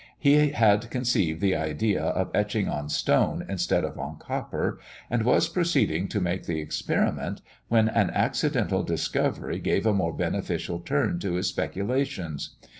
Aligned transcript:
He 0.17 0.49
had 0.49 0.89
conceived 0.89 1.41
the 1.41 1.55
idea 1.55 2.01
of 2.01 2.31
etching 2.33 2.67
on 2.67 2.89
stone 2.89 3.45
instead 3.47 3.83
of 3.83 3.99
on 3.99 4.17
copper, 4.17 4.79
and 5.11 5.21
was 5.21 5.47
proceeding 5.47 6.07
to 6.07 6.19
make 6.19 6.47
the 6.47 6.59
experiment, 6.59 7.41
when 7.67 7.87
an 7.87 8.09
accidental 8.09 8.81
discovery 8.81 9.59
gave 9.59 9.85
a 9.85 9.93
more 9.93 10.13
beneficial 10.15 10.79
turn 10.79 11.19
to 11.19 11.33
his 11.33 11.49
speculations. 11.49 12.55